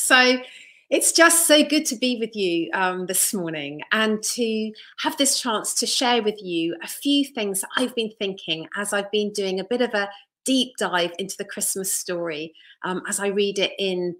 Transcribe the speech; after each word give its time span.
So 0.00 0.40
it's 0.88 1.12
just 1.12 1.46
so 1.46 1.62
good 1.62 1.84
to 1.86 1.96
be 1.96 2.16
with 2.16 2.34
you 2.34 2.70
um, 2.72 3.06
this 3.06 3.32
morning 3.32 3.82
and 3.92 4.20
to 4.22 4.72
have 5.00 5.16
this 5.16 5.38
chance 5.38 5.74
to 5.74 5.86
share 5.86 6.22
with 6.22 6.42
you 6.42 6.74
a 6.82 6.88
few 6.88 7.24
things 7.24 7.64
I've 7.76 7.94
been 7.94 8.10
thinking 8.18 8.66
as 8.76 8.92
I've 8.92 9.10
been 9.12 9.32
doing 9.32 9.60
a 9.60 9.64
bit 9.64 9.82
of 9.82 9.94
a 9.94 10.08
deep 10.44 10.72
dive 10.78 11.12
into 11.18 11.36
the 11.36 11.44
Christmas 11.44 11.92
story 11.92 12.54
um, 12.82 13.02
as 13.08 13.20
I 13.20 13.28
read 13.28 13.58
it 13.58 13.72
in 13.78 14.16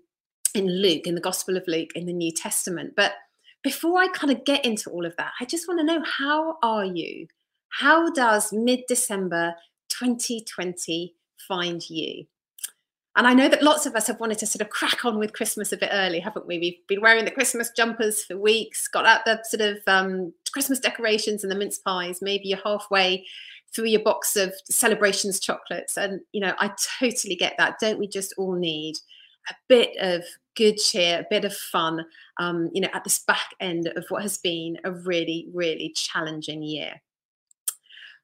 in 0.55 0.69
Luke, 0.69 1.07
in 1.07 1.15
the 1.15 1.21
Gospel 1.21 1.57
of 1.57 1.65
Luke, 1.67 1.91
in 1.95 2.07
the 2.07 2.13
New 2.13 2.33
Testament. 2.33 2.95
But 2.97 3.15
before 3.63 4.01
I 4.01 4.09
kind 4.09 4.33
of 4.33 4.45
get 4.45 4.65
into 4.65 4.91
all 4.91 5.07
of 5.07 5.17
that, 5.17 5.33
I 5.41 5.45
just 5.45 5.69
want 5.69 5.79
to 5.81 5.87
know 5.87 6.03
how 6.05 6.57
are 6.63 6.85
you? 6.85 7.29
How 7.69 8.11
does 8.11 8.53
mid 8.53 8.81
December 8.89 9.55
2020 9.89 11.15
find 11.49 11.89
you? 11.89 12.27
And 13.17 13.27
I 13.27 13.35
know 13.35 13.49
that 13.49 13.63
lots 13.63 13.87
of 13.87 13.97
us 13.97 14.07
have 14.07 14.21
wanted 14.21 14.39
to 14.39 14.47
sort 14.47 14.63
of 14.63 14.71
crack 14.71 15.05
on 15.05 15.19
with 15.19 15.33
Christmas 15.33 15.73
a 15.73 15.77
bit 15.77 15.91
early, 15.93 16.21
haven't 16.21 16.47
we? 16.47 16.59
We've 16.59 16.87
been 16.87 17.01
wearing 17.01 17.25
the 17.25 17.31
Christmas 17.33 17.71
jumpers 17.71 18.23
for 18.23 18.37
weeks, 18.37 18.87
got 18.87 19.05
out 19.05 19.25
the 19.25 19.43
sort 19.43 19.63
of 19.63 19.79
um, 19.89 20.33
Christmas 20.53 20.79
decorations 20.79 21.43
and 21.43 21.51
the 21.51 21.57
mince 21.57 21.79
pies. 21.79 22.23
Maybe 22.23 22.49
you're 22.49 22.59
halfway 22.65 23.27
through 23.75 23.87
your 23.87 24.03
box 24.03 24.37
of 24.37 24.55
celebrations 24.65 25.41
chocolates. 25.41 25.97
And, 25.97 26.21
you 26.33 26.41
know, 26.41 26.55
I 26.59 26.73
totally 27.01 27.35
get 27.35 27.55
that. 27.59 27.81
Don't 27.81 27.99
we 27.99 28.07
just 28.07 28.33
all 28.39 28.55
need 28.55 28.97
a 29.49 29.55
bit 29.69 29.97
of 29.99 30.23
good 30.55 30.77
cheer, 30.77 31.21
a 31.21 31.27
bit 31.29 31.45
of 31.45 31.55
fun, 31.55 32.05
um, 32.39 32.71
you 32.73 32.81
know, 32.81 32.89
at 32.93 33.03
this 33.03 33.21
back 33.21 33.55
end 33.59 33.89
of 33.97 34.05
what 34.09 34.23
has 34.23 34.39
been 34.39 34.79
a 34.85 34.93
really, 34.93 35.49
really 35.53 35.93
challenging 35.97 36.63
year? 36.63 37.01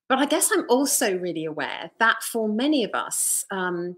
But 0.09 0.19
I 0.19 0.27
guess 0.27 0.51
I'm 0.53 0.65
also 0.69 1.19
really 1.19 1.45
aware 1.45 1.91
that 1.99 2.23
for 2.23 2.49
many 2.49 2.85
of 2.85 2.93
us, 2.95 3.45
um, 3.51 3.97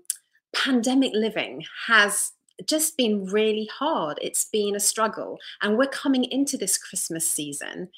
pandemic 0.54 1.12
living 1.14 1.64
has 1.86 2.32
just 2.66 2.96
been 2.96 3.26
really 3.26 3.68
hard. 3.78 4.18
It's 4.20 4.44
been 4.44 4.74
a 4.74 4.80
struggle. 4.80 5.38
And 5.62 5.76
we're 5.76 5.86
coming 5.86 6.24
into 6.24 6.56
this 6.56 6.78
Christmas 6.78 7.30
season 7.30 7.88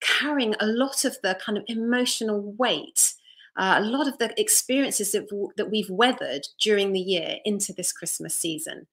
carrying 0.00 0.54
a 0.60 0.66
lot 0.66 1.04
of 1.04 1.16
the 1.22 1.38
kind 1.44 1.56
of 1.56 1.64
emotional 1.68 2.54
weight, 2.58 3.14
uh, 3.56 3.76
a 3.78 3.84
lot 3.84 4.06
of 4.06 4.18
the 4.18 4.38
experiences 4.40 5.12
that, 5.12 5.28
that 5.56 5.70
we've 5.70 5.90
weathered 5.90 6.46
during 6.60 6.92
the 6.92 7.00
year 7.00 7.36
into 7.44 7.72
this 7.72 7.92
Christmas 7.92 8.34
season. 8.34 8.86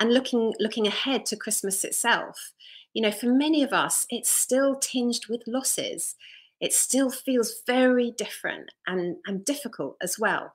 And 0.00 0.12
looking, 0.12 0.54
looking 0.58 0.86
ahead 0.86 1.24
to 1.26 1.36
Christmas 1.36 1.84
itself, 1.84 2.52
you 2.92 3.02
know, 3.02 3.10
for 3.10 3.26
many 3.26 3.62
of 3.62 3.72
us, 3.72 4.06
it's 4.10 4.30
still 4.30 4.76
tinged 4.76 5.26
with 5.28 5.42
losses. 5.46 6.14
It 6.60 6.72
still 6.72 7.10
feels 7.10 7.62
very 7.66 8.12
different 8.12 8.70
and, 8.86 9.16
and 9.26 9.44
difficult 9.44 9.96
as 10.00 10.18
well. 10.18 10.54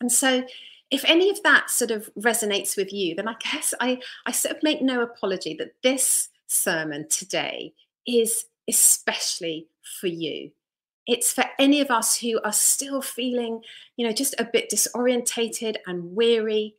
And 0.00 0.10
so 0.10 0.44
if 0.92 1.06
any 1.06 1.30
of 1.30 1.42
that 1.42 1.70
sort 1.70 1.90
of 1.90 2.10
resonates 2.18 2.76
with 2.76 2.92
you, 2.92 3.14
then 3.14 3.26
I 3.26 3.34
guess 3.40 3.72
I, 3.80 3.98
I 4.26 4.30
sort 4.30 4.56
of 4.56 4.62
make 4.62 4.82
no 4.82 5.00
apology 5.00 5.54
that 5.54 5.74
this 5.82 6.28
sermon 6.46 7.08
today 7.08 7.72
is 8.06 8.44
especially 8.68 9.68
for 10.00 10.08
you. 10.08 10.52
It's 11.06 11.32
for 11.32 11.44
any 11.58 11.80
of 11.80 11.90
us 11.90 12.18
who 12.18 12.38
are 12.44 12.52
still 12.52 13.00
feeling, 13.00 13.62
you 13.96 14.06
know, 14.06 14.12
just 14.12 14.34
a 14.38 14.44
bit 14.44 14.70
disorientated 14.70 15.76
and 15.86 16.14
weary, 16.14 16.76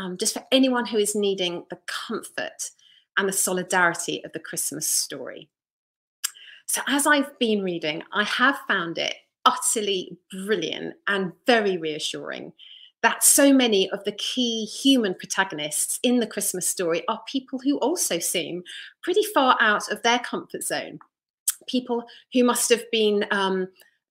um, 0.00 0.18
just 0.18 0.34
for 0.34 0.44
anyone 0.50 0.86
who 0.86 0.98
is 0.98 1.14
needing 1.14 1.64
the 1.70 1.78
comfort 1.86 2.70
and 3.16 3.28
the 3.28 3.32
solidarity 3.32 4.22
of 4.24 4.32
the 4.32 4.40
Christmas 4.40 4.86
story. 4.88 5.48
So, 6.66 6.82
as 6.88 7.06
I've 7.06 7.38
been 7.38 7.62
reading, 7.62 8.02
I 8.12 8.24
have 8.24 8.58
found 8.66 8.98
it 8.98 9.14
utterly 9.44 10.18
brilliant 10.32 10.96
and 11.06 11.32
very 11.46 11.76
reassuring 11.76 12.52
that 13.04 13.22
so 13.22 13.52
many 13.52 13.90
of 13.90 14.02
the 14.04 14.12
key 14.12 14.64
human 14.64 15.14
protagonists 15.14 16.00
in 16.02 16.20
the 16.20 16.26
Christmas 16.26 16.66
story 16.66 17.06
are 17.06 17.20
people 17.28 17.58
who 17.58 17.76
also 17.80 18.18
seem 18.18 18.64
pretty 19.02 19.22
far 19.34 19.58
out 19.60 19.90
of 19.90 20.00
their 20.00 20.18
comfort 20.20 20.64
zone. 20.64 20.98
People 21.68 22.06
who 22.32 22.42
must 22.44 22.70
have 22.70 22.90
been 22.90 23.26
um, 23.30 23.68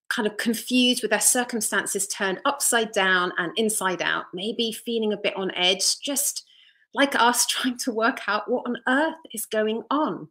kind 0.09 0.28
of 0.28 0.38
confused 0.38 1.01
with 1.01 1.09
their 1.09 1.19
circumstances 1.19 2.07
turned 2.07 2.40
upside 2.45 2.91
down 2.91 3.31
and 3.40 3.51
inside 3.57 4.03
out, 4.03 4.25
maybe 4.31 4.72
feeling 4.72 5.12
a 5.12 5.18
bit 5.18 5.35
on 5.35 5.50
edge, 5.56 6.00
just 6.00 6.45
like 6.94 7.16
us 7.16 7.47
trying 7.47 7.79
to 7.79 7.91
work 7.91 8.19
out 8.28 8.47
what 8.47 8.68
on 8.68 8.78
earth 8.88 9.16
is 9.34 9.47
going 9.47 9.81
on. 9.89 10.28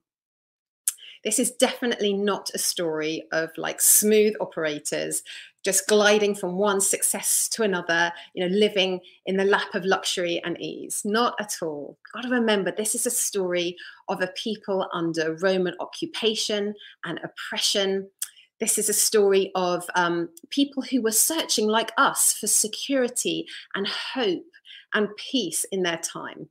This 1.24 1.40
is 1.40 1.50
definitely 1.50 2.12
not 2.12 2.50
a 2.54 2.58
story 2.58 3.26
of 3.32 3.50
like 3.56 3.80
smooth 3.80 4.34
operators 4.40 5.24
just 5.64 5.86
gliding 5.86 6.34
from 6.34 6.56
one 6.56 6.80
success 6.80 7.48
to 7.48 7.62
another, 7.62 8.12
you 8.34 8.46
know, 8.46 8.54
living 8.54 9.00
in 9.26 9.36
the 9.36 9.44
lap 9.44 9.74
of 9.74 9.84
luxury 9.84 10.40
and 10.44 10.60
ease. 10.60 11.02
Not 11.04 11.34
at 11.40 11.56
all. 11.62 11.98
Got 12.12 12.22
to 12.22 12.28
remember, 12.28 12.72
this 12.72 12.94
is 12.94 13.06
a 13.06 13.10
story 13.10 13.76
of 14.08 14.20
a 14.20 14.28
people 14.28 14.88
under 14.92 15.36
Roman 15.36 15.74
occupation 15.80 16.74
and 17.04 17.20
oppression. 17.22 18.08
This 18.58 18.78
is 18.78 18.88
a 18.88 18.94
story 18.94 19.50
of 19.54 19.84
um, 19.94 20.28
people 20.50 20.82
who 20.82 21.02
were 21.02 21.12
searching, 21.12 21.66
like 21.66 21.92
us, 21.96 22.32
for 22.32 22.46
security 22.46 23.46
and 23.74 23.86
hope 23.86 24.46
and 24.94 25.08
peace 25.16 25.64
in 25.72 25.82
their 25.82 25.98
time. 25.98 26.48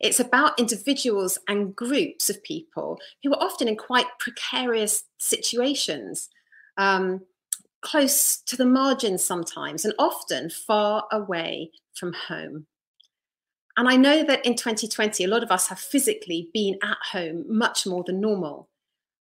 It's 0.00 0.20
about 0.20 0.58
individuals 0.58 1.38
and 1.48 1.74
groups 1.74 2.28
of 2.28 2.42
people 2.42 2.98
who 3.22 3.32
are 3.32 3.42
often 3.42 3.68
in 3.68 3.76
quite 3.76 4.06
precarious 4.18 5.04
situations. 5.18 6.28
Um, 6.76 7.20
close 7.84 8.38
to 8.38 8.56
the 8.56 8.66
margins 8.66 9.22
sometimes, 9.22 9.84
and 9.84 9.94
often 9.98 10.50
far 10.50 11.06
away 11.12 11.70
from 11.94 12.12
home. 12.12 12.66
And 13.76 13.88
I 13.88 13.96
know 13.96 14.24
that 14.24 14.44
in 14.44 14.54
2020, 14.54 15.24
a 15.24 15.28
lot 15.28 15.42
of 15.42 15.50
us 15.50 15.68
have 15.68 15.78
physically 15.78 16.48
been 16.52 16.78
at 16.82 16.98
home 17.12 17.44
much 17.48 17.86
more 17.86 18.04
than 18.04 18.20
normal. 18.20 18.68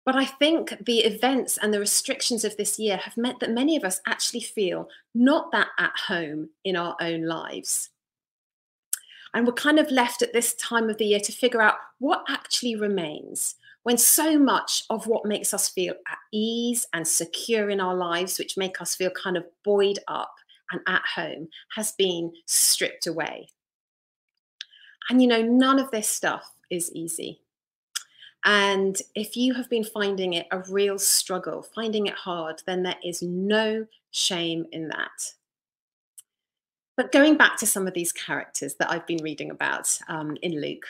But 0.05 0.17
I 0.17 0.25
think 0.25 0.75
the 0.87 1.01
events 1.01 1.59
and 1.59 1.73
the 1.73 1.81
restrictions 1.81 2.43
of 2.45 2.57
this 2.57 2.79
year 2.79 2.97
have 2.97 3.17
meant 3.19 3.41
that 3.41 3.51
many 3.51 3.77
of 3.77 3.85
us 3.85 4.01
actually 4.07 4.41
feel 4.41 4.89
not 5.15 5.53
that 5.53 5.69
at 5.79 5.93
home 6.07 6.49
in 6.65 6.77
our 6.77 6.97
own 7.01 7.27
lives. 7.27 7.91
And 9.35 9.47
we're 9.47 9.53
kind 9.53 9.79
of 9.79 9.91
left 9.91 10.23
at 10.23 10.33
this 10.33 10.55
time 10.55 10.89
of 10.89 10.97
the 10.97 11.05
year 11.05 11.21
to 11.21 11.33
figure 11.33 11.61
out 11.61 11.75
what 11.99 12.25
actually 12.27 12.75
remains 12.75 13.57
when 13.83 13.97
so 13.97 14.39
much 14.39 14.85
of 14.91 15.07
what 15.07 15.25
makes 15.25 15.55
us 15.55 15.69
feel 15.69 15.95
at 16.11 16.19
ease 16.33 16.87
and 16.93 17.07
secure 17.07 17.71
in 17.71 17.81
our 17.81 17.95
lives, 17.95 18.39
which 18.39 18.57
make 18.57 18.81
us 18.81 18.95
feel 18.95 19.11
kind 19.11 19.37
of 19.37 19.45
buoyed 19.65 19.99
up 20.09 20.35
and 20.73 20.81
at 20.87 21.03
home, 21.15 21.49
has 21.75 21.93
been 21.93 22.33
stripped 22.47 23.07
away. 23.07 23.49
And 25.09 25.23
you 25.23 25.29
know, 25.29 25.43
none 25.43 25.79
of 25.79 25.91
this 25.91 26.09
stuff 26.09 26.51
is 26.71 26.93
easy. 26.93 27.41
And 28.45 29.01
if 29.15 29.37
you 29.37 29.55
have 29.55 29.69
been 29.69 29.85
finding 29.85 30.35
it 30.35 30.47
a 30.53 30.63
real 30.69 30.99
struggle, 30.99 31.63
finding 31.63 32.07
it 32.07 32.15
hard, 32.15 32.63
then 32.67 32.83
there 32.83 32.99
is 33.03 33.23
no 33.23 33.87
shame 34.11 34.67
in 34.73 34.89
that. 34.89 35.33
But 36.97 37.13
going 37.13 37.37
back 37.37 37.57
to 37.59 37.67
some 37.67 37.87
of 37.87 37.95
these 37.95 38.13
characters 38.13 38.75
that 38.75 38.91
I've 38.91 39.07
been 39.07 39.23
reading 39.23 39.51
about 39.51 39.97
um, 40.09 40.37
in 40.43 40.61
Luke, 40.61 40.87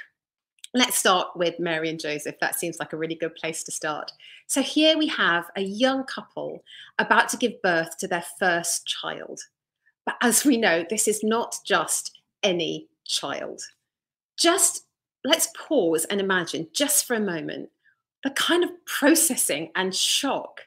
Let's 0.79 0.97
start 0.97 1.31
with 1.35 1.59
Mary 1.59 1.91
and 1.91 1.99
Joseph. 1.99 2.39
That 2.41 2.55
seems 2.55 2.79
like 2.79 2.93
a 2.93 2.97
really 2.97 3.17
good 3.17 3.35
place 3.35 3.65
to 3.65 3.73
start. 3.73 4.13
So, 4.47 4.63
here 4.63 4.97
we 4.97 5.09
have 5.09 5.51
a 5.57 5.61
young 5.61 6.05
couple 6.05 6.63
about 7.01 7.29
to 7.31 7.37
give 7.37 7.61
birth 7.63 7.99
to 7.99 8.07
their 8.07 8.23
first 8.39 8.87
child. 8.87 9.41
But 10.07 10.15
as 10.23 10.45
we 10.45 10.57
know, 10.57 10.85
this 10.89 11.09
is 11.09 11.25
not 11.25 11.57
just 11.67 12.21
any 12.45 12.87
child. 13.05 13.61
Just 14.37 14.85
let's 15.25 15.49
pause 15.59 16.05
and 16.05 16.21
imagine, 16.21 16.69
just 16.73 17.07
for 17.07 17.15
a 17.15 17.21
moment, 17.21 17.71
the 18.23 18.31
kind 18.31 18.63
of 18.63 18.71
processing 18.85 19.73
and 19.75 19.93
shock 19.93 20.61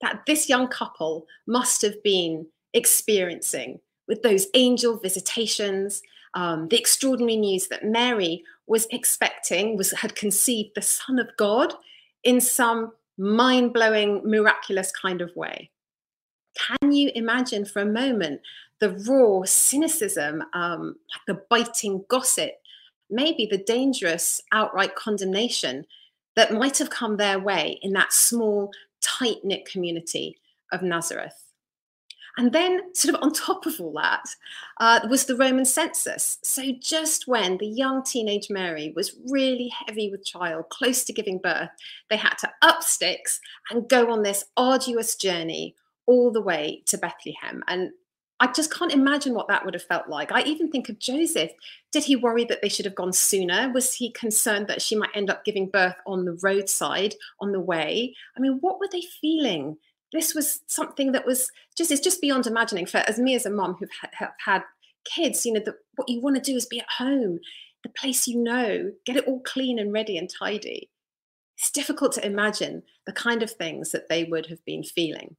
that 0.00 0.22
this 0.26 0.48
young 0.48 0.68
couple 0.68 1.26
must 1.46 1.82
have 1.82 2.02
been 2.02 2.46
experiencing 2.72 3.78
with 4.08 4.22
those 4.22 4.46
angel 4.54 4.96
visitations, 4.96 6.00
um, 6.32 6.68
the 6.68 6.78
extraordinary 6.78 7.36
news 7.36 7.68
that 7.68 7.84
Mary 7.84 8.42
was 8.70 8.86
expecting, 8.92 9.76
was 9.76 9.90
had 9.90 10.14
conceived 10.14 10.70
the 10.76 10.80
Son 10.80 11.18
of 11.18 11.28
God 11.36 11.74
in 12.22 12.40
some 12.40 12.92
mind-blowing, 13.18 14.22
miraculous 14.24 14.92
kind 14.92 15.20
of 15.20 15.34
way. 15.34 15.70
Can 16.56 16.92
you 16.92 17.10
imagine 17.16 17.64
for 17.64 17.82
a 17.82 17.84
moment 17.84 18.40
the 18.78 18.90
raw 19.08 19.42
cynicism, 19.44 20.44
um, 20.52 20.94
like 21.12 21.26
the 21.26 21.42
biting 21.50 22.04
gossip, 22.08 22.52
maybe 23.10 23.44
the 23.44 23.58
dangerous 23.58 24.40
outright 24.52 24.94
condemnation 24.94 25.84
that 26.36 26.54
might 26.54 26.78
have 26.78 26.90
come 26.90 27.16
their 27.16 27.40
way 27.40 27.80
in 27.82 27.92
that 27.94 28.12
small, 28.12 28.70
tight 29.00 29.44
knit 29.44 29.66
community 29.66 30.38
of 30.72 30.80
Nazareth? 30.80 31.49
And 32.40 32.52
then, 32.52 32.94
sort 32.94 33.14
of 33.14 33.22
on 33.22 33.34
top 33.34 33.66
of 33.66 33.78
all 33.82 33.92
that, 34.00 34.24
uh, 34.78 35.06
was 35.10 35.26
the 35.26 35.36
Roman 35.36 35.66
census. 35.66 36.38
So, 36.42 36.72
just 36.80 37.28
when 37.28 37.58
the 37.58 37.66
young 37.66 38.02
teenage 38.02 38.48
Mary 38.48 38.94
was 38.96 39.14
really 39.28 39.68
heavy 39.68 40.10
with 40.10 40.24
child, 40.24 40.70
close 40.70 41.04
to 41.04 41.12
giving 41.12 41.36
birth, 41.36 41.68
they 42.08 42.16
had 42.16 42.36
to 42.36 42.50
up 42.62 42.82
sticks 42.82 43.42
and 43.68 43.90
go 43.90 44.10
on 44.10 44.22
this 44.22 44.46
arduous 44.56 45.16
journey 45.16 45.74
all 46.06 46.30
the 46.30 46.40
way 46.40 46.82
to 46.86 46.96
Bethlehem. 46.96 47.62
And 47.68 47.90
I 48.40 48.50
just 48.50 48.72
can't 48.72 48.94
imagine 48.94 49.34
what 49.34 49.48
that 49.48 49.66
would 49.66 49.74
have 49.74 49.82
felt 49.82 50.08
like. 50.08 50.32
I 50.32 50.40
even 50.44 50.70
think 50.70 50.88
of 50.88 50.98
Joseph. 50.98 51.50
Did 51.92 52.04
he 52.04 52.16
worry 52.16 52.46
that 52.46 52.62
they 52.62 52.70
should 52.70 52.86
have 52.86 52.94
gone 52.94 53.12
sooner? 53.12 53.70
Was 53.74 53.92
he 53.92 54.12
concerned 54.12 54.66
that 54.68 54.80
she 54.80 54.96
might 54.96 55.14
end 55.14 55.28
up 55.28 55.44
giving 55.44 55.68
birth 55.68 55.96
on 56.06 56.24
the 56.24 56.38
roadside 56.42 57.16
on 57.38 57.52
the 57.52 57.60
way? 57.60 58.16
I 58.34 58.40
mean, 58.40 58.56
what 58.62 58.80
were 58.80 58.88
they 58.90 59.02
feeling? 59.20 59.76
This 60.12 60.34
was 60.34 60.60
something 60.66 61.12
that 61.12 61.26
was 61.26 61.50
just, 61.76 61.90
it's 61.90 62.00
just 62.00 62.20
beyond 62.20 62.46
imagining 62.46 62.86
for 62.86 62.98
as 62.98 63.18
me 63.18 63.34
as 63.34 63.46
a 63.46 63.50
mom 63.50 63.76
who've 63.78 63.88
had, 64.38 64.62
kids, 65.04 65.46
you 65.46 65.52
know, 65.52 65.62
that 65.64 65.76
what 65.96 66.08
you 66.08 66.20
want 66.20 66.36
to 66.36 66.42
do 66.42 66.56
is 66.56 66.66
be 66.66 66.78
at 66.78 66.86
home, 66.98 67.38
the 67.82 67.88
place 67.88 68.26
you 68.26 68.36
know, 68.36 68.92
get 69.06 69.16
it 69.16 69.26
all 69.26 69.40
clean 69.40 69.78
and 69.78 69.92
ready 69.92 70.18
and 70.18 70.28
tidy. 70.38 70.90
It's 71.56 71.70
difficult 71.70 72.12
to 72.12 72.26
imagine 72.26 72.82
the 73.06 73.12
kind 73.12 73.42
of 73.42 73.50
things 73.50 73.92
that 73.92 74.08
they 74.08 74.24
would 74.24 74.46
have 74.46 74.62
been 74.66 74.82
feeling. 74.82 75.36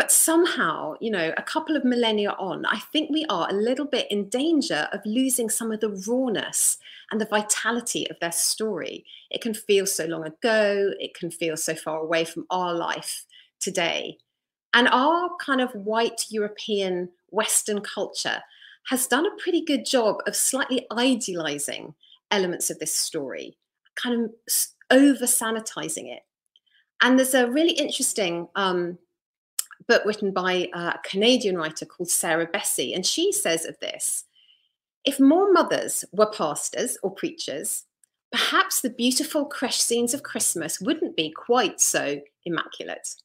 But 0.00 0.10
somehow, 0.10 0.94
you 0.98 1.10
know, 1.10 1.34
a 1.36 1.42
couple 1.42 1.76
of 1.76 1.84
millennia 1.84 2.30
on, 2.38 2.64
I 2.64 2.78
think 2.78 3.10
we 3.10 3.26
are 3.28 3.50
a 3.50 3.52
little 3.52 3.84
bit 3.84 4.10
in 4.10 4.30
danger 4.30 4.88
of 4.92 5.02
losing 5.04 5.50
some 5.50 5.70
of 5.72 5.80
the 5.80 5.90
rawness 6.08 6.78
and 7.10 7.20
the 7.20 7.26
vitality 7.26 8.08
of 8.08 8.18
their 8.18 8.32
story. 8.32 9.04
It 9.30 9.42
can 9.42 9.52
feel 9.52 9.84
so 9.84 10.06
long 10.06 10.24
ago, 10.24 10.92
it 10.98 11.12
can 11.12 11.30
feel 11.30 11.54
so 11.58 11.74
far 11.74 11.98
away 11.98 12.24
from 12.24 12.46
our 12.48 12.72
life 12.72 13.26
today. 13.60 14.16
And 14.72 14.88
our 14.88 15.32
kind 15.38 15.60
of 15.60 15.70
white 15.74 16.24
European 16.30 17.10
Western 17.28 17.82
culture 17.82 18.40
has 18.86 19.06
done 19.06 19.26
a 19.26 19.42
pretty 19.42 19.62
good 19.62 19.84
job 19.84 20.22
of 20.26 20.34
slightly 20.34 20.86
idealizing 20.90 21.92
elements 22.30 22.70
of 22.70 22.78
this 22.78 22.96
story, 22.96 23.58
kind 23.96 24.14
of 24.24 24.30
over 24.90 25.26
sanitizing 25.26 26.10
it. 26.10 26.22
And 27.02 27.18
there's 27.18 27.34
a 27.34 27.50
really 27.50 27.72
interesting 27.72 28.48
um, 28.56 28.96
book 29.90 30.04
written 30.04 30.30
by 30.30 30.68
a 30.72 30.94
Canadian 31.02 31.58
writer 31.58 31.84
called 31.84 32.08
Sarah 32.08 32.46
Bessey. 32.46 32.94
And 32.94 33.04
she 33.04 33.32
says 33.32 33.66
of 33.66 33.76
this 33.80 34.24
if 35.04 35.18
more 35.18 35.52
mothers 35.52 36.04
were 36.12 36.30
pastors 36.30 36.96
or 37.02 37.10
preachers, 37.10 37.86
perhaps 38.30 38.80
the 38.80 38.90
beautiful 38.90 39.44
creche 39.46 39.82
scenes 39.82 40.14
of 40.14 40.22
Christmas 40.22 40.80
wouldn't 40.80 41.16
be 41.16 41.32
quite 41.32 41.80
so 41.80 42.20
immaculate. 42.44 43.16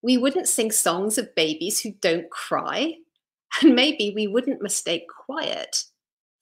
We 0.00 0.16
wouldn't 0.16 0.48
sing 0.48 0.70
songs 0.70 1.18
of 1.18 1.34
babies 1.34 1.80
who 1.82 1.92
don't 2.00 2.30
cry, 2.30 2.94
and 3.60 3.74
maybe 3.74 4.10
we 4.14 4.26
wouldn't 4.26 4.62
mistake 4.62 5.08
quiet 5.26 5.84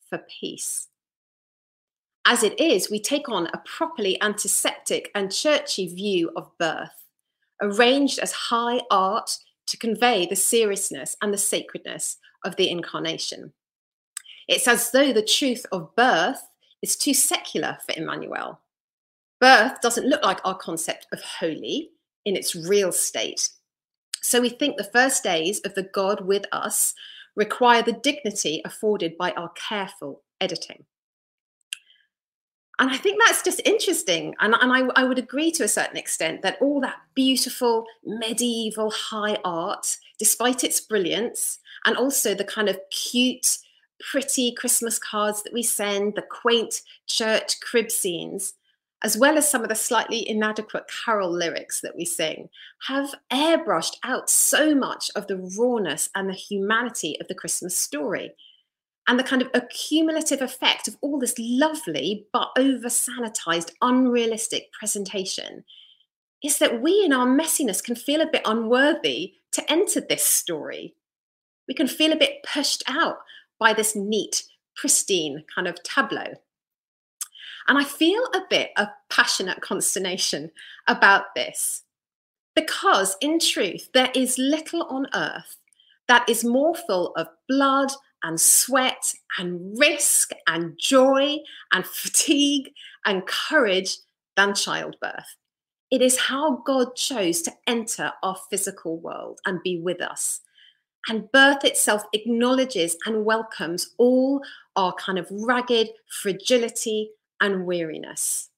for 0.08 0.20
peace. 0.40 0.86
As 2.24 2.44
it 2.44 2.60
is, 2.60 2.88
we 2.88 3.00
take 3.00 3.28
on 3.28 3.48
a 3.48 3.62
properly 3.64 4.22
antiseptic 4.22 5.10
and 5.16 5.34
churchy 5.34 5.92
view 5.92 6.30
of 6.36 6.56
birth, 6.56 7.02
arranged 7.60 8.20
as 8.20 8.30
high 8.30 8.80
art 8.92 9.38
to 9.66 9.76
convey 9.76 10.26
the 10.26 10.36
seriousness 10.36 11.16
and 11.22 11.32
the 11.32 11.38
sacredness 11.38 12.18
of 12.44 12.56
the 12.56 12.70
incarnation. 12.70 13.52
It's 14.48 14.68
as 14.68 14.90
though 14.90 15.12
the 15.12 15.22
truth 15.22 15.66
of 15.72 15.94
birth 15.96 16.42
is 16.82 16.96
too 16.96 17.14
secular 17.14 17.78
for 17.84 17.98
Emmanuel. 17.98 18.60
Birth 19.40 19.80
doesn't 19.80 20.06
look 20.06 20.22
like 20.22 20.40
our 20.44 20.56
concept 20.56 21.06
of 21.12 21.20
holy 21.20 21.90
in 22.24 22.36
its 22.36 22.54
real 22.54 22.92
state. 22.92 23.48
So 24.22 24.40
we 24.40 24.48
think 24.48 24.76
the 24.76 24.84
first 24.84 25.22
days 25.22 25.60
of 25.60 25.74
the 25.74 25.82
God 25.82 26.20
with 26.20 26.44
us 26.52 26.94
require 27.34 27.82
the 27.82 27.92
dignity 27.92 28.62
afforded 28.64 29.16
by 29.18 29.32
our 29.32 29.50
careful 29.50 30.22
editing 30.40 30.84
and 32.78 32.90
I 32.90 32.96
think 32.96 33.20
that's 33.24 33.42
just 33.42 33.60
interesting. 33.64 34.34
And, 34.40 34.54
and 34.60 34.72
I, 34.72 35.00
I, 35.00 35.04
would 35.04 35.18
agree 35.18 35.50
to 35.52 35.64
a 35.64 35.68
certain 35.68 35.96
extent 35.96 36.42
that 36.42 36.58
all 36.60 36.80
that 36.82 36.96
beautiful 37.14 37.86
medieval 38.04 38.90
high 38.90 39.38
art, 39.44 39.96
despite 40.18 40.62
its 40.62 40.80
brilliance, 40.80 41.58
and 41.86 41.96
also 41.96 42.34
the 42.34 42.44
kind 42.44 42.68
of 42.68 42.78
cute, 42.90 43.58
pretty 44.10 44.52
Christmas 44.52 44.98
cards 44.98 45.42
that 45.42 45.54
we 45.54 45.62
send, 45.62 46.16
the 46.16 46.22
quaint 46.22 46.82
church 47.06 47.60
crib 47.60 47.90
scenes, 47.90 48.52
as 49.02 49.16
well 49.16 49.38
as 49.38 49.50
some 49.50 49.62
of 49.62 49.70
the 49.70 49.74
slightly 49.74 50.28
inadequate 50.28 50.84
carol 51.04 51.30
lyrics 51.30 51.80
that 51.80 51.96
we 51.96 52.04
sing, 52.04 52.50
have 52.88 53.14
airbrushed 53.32 53.96
out 54.04 54.28
so 54.28 54.74
much 54.74 55.10
of 55.16 55.26
the 55.28 55.38
rawness 55.58 56.10
and 56.14 56.28
the 56.28 56.34
humanity 56.34 57.16
of 57.20 57.28
the 57.28 57.34
Christmas 57.34 57.74
story 57.74 58.32
and 59.06 59.18
the 59.18 59.24
kind 59.24 59.42
of 59.42 59.50
accumulative 59.54 60.42
effect 60.42 60.88
of 60.88 60.96
all 61.00 61.18
this 61.18 61.34
lovely 61.38 62.26
but 62.32 62.48
over 62.58 62.88
sanitized, 62.88 63.72
unrealistic 63.80 64.72
presentation 64.72 65.64
is 66.42 66.58
that 66.58 66.82
we 66.82 67.04
in 67.04 67.12
our 67.12 67.26
messiness 67.26 67.82
can 67.82 67.94
feel 67.94 68.20
a 68.20 68.30
bit 68.30 68.42
unworthy 68.44 69.34
to 69.52 69.70
enter 69.70 70.00
this 70.00 70.24
story. 70.24 70.94
We 71.68 71.74
can 71.74 71.88
feel 71.88 72.12
a 72.12 72.16
bit 72.16 72.44
pushed 72.44 72.82
out 72.88 73.18
by 73.58 73.72
this 73.72 73.96
neat, 73.96 74.44
pristine 74.76 75.44
kind 75.52 75.66
of 75.66 75.82
tableau. 75.82 76.34
And 77.68 77.78
I 77.78 77.84
feel 77.84 78.22
a 78.26 78.42
bit 78.48 78.70
of 78.76 78.88
passionate 79.10 79.60
consternation 79.60 80.50
about 80.86 81.34
this 81.34 81.82
because, 82.54 83.16
in 83.20 83.38
truth, 83.38 83.90
there 83.92 84.10
is 84.14 84.38
little 84.38 84.84
on 84.84 85.06
earth 85.14 85.56
that 86.08 86.28
is 86.28 86.44
more 86.44 86.74
full 86.74 87.12
of 87.16 87.26
blood 87.48 87.90
and 88.26 88.40
sweat 88.40 89.14
and 89.38 89.78
risk 89.78 90.32
and 90.48 90.76
joy 90.78 91.36
and 91.72 91.86
fatigue 91.86 92.72
and 93.04 93.24
courage 93.26 93.98
than 94.36 94.52
childbirth. 94.52 95.36
It 95.92 96.02
is 96.02 96.18
how 96.18 96.62
God 96.66 96.96
chose 96.96 97.40
to 97.42 97.52
enter 97.68 98.12
our 98.24 98.36
physical 98.50 98.98
world 98.98 99.38
and 99.46 99.62
be 99.62 99.78
with 99.78 100.02
us. 100.02 100.40
And 101.08 101.30
birth 101.30 101.64
itself 101.64 102.02
acknowledges 102.12 102.96
and 103.06 103.24
welcomes 103.24 103.94
all 103.96 104.42
our 104.74 104.92
kind 104.94 105.20
of 105.20 105.28
ragged 105.30 105.90
fragility 106.20 107.10
and 107.40 107.64
weariness. 107.64 108.50